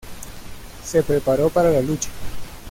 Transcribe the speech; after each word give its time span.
Se 0.83 1.03
preparó 1.03 1.49
para 1.51 1.69
la 1.69 1.79
lucha. 1.81 2.09